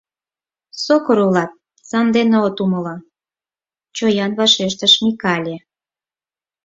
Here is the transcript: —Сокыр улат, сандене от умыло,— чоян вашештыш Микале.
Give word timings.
—Сокыр 0.83 1.17
улат, 1.27 1.51
сандене 1.89 2.37
от 2.47 2.57
умыло,— 2.63 2.95
чоян 3.95 4.31
вашештыш 4.39 4.93
Микале. 5.03 5.55